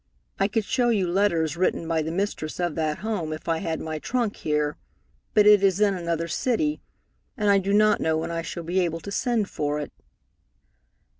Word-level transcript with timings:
I 0.39 0.47
could 0.47 0.65
show 0.65 0.89
you 0.89 1.07
letters 1.07 1.55
written 1.55 1.87
by 1.87 2.01
the 2.01 2.09
mistress 2.11 2.59
of 2.59 2.73
that 2.73 2.97
home 3.05 3.31
if 3.31 3.47
I 3.47 3.59
had 3.59 3.79
my 3.79 3.99
trunk 3.99 4.37
here, 4.37 4.75
but 5.35 5.45
it 5.45 5.61
is 5.63 5.79
in 5.79 5.93
another 5.93 6.27
city, 6.27 6.81
and 7.37 7.51
I 7.51 7.59
do 7.59 7.71
not 7.71 8.01
know 8.01 8.17
when 8.17 8.31
I 8.31 8.41
shall 8.41 8.63
be 8.63 8.79
able 8.79 9.01
to 9.01 9.11
send 9.11 9.47
for 9.47 9.79
it." 9.79 9.91